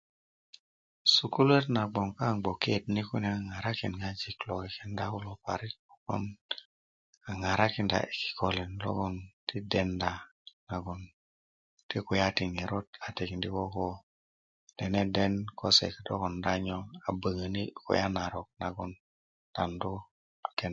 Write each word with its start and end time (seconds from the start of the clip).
sukuluöt 1.15 1.67
na 1.71 1.73
nagboŋ 1.81 2.07
kaŋ 2.17 2.33
gbokiot 2.41 2.83
ni 2.93 3.01
kulo 3.07 3.27
a 3.35 3.45
ŋarakinda 3.49 4.07
ŋojik 4.17 4.37
kulo 5.11 5.31
parik 5.45 5.75
kobgon 5.87 6.23
a 7.27 7.29
ŋaŋarakinda 7.39 7.97
yi 8.05 8.13
kikölin 8.21 8.71
logon 8.83 9.15
ti 9.47 9.55
deden 9.71 9.89
a 10.73 10.75
ko 10.85 10.91
i 11.97 11.99
kulya 12.07 12.27
ti 12.37 12.43
ŋerot 12.55 12.87
a 13.05 13.07
tindi 13.15 13.49
koko 13.55 13.85
deneden 14.77 15.33
kose 15.59 15.85
kodo 15.95 16.13
konda 16.21 16.53
nyo 16.65 16.77
a 17.07 17.09
böŋöni 17.21 17.63
kulya 17.83 18.05
narok 18.15 18.47
nagon 18.61 18.91
'dandu 19.53 19.91
toden 20.43 20.69